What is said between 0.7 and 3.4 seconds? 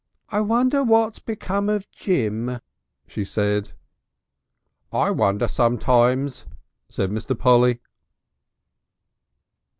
what's become of Jim," she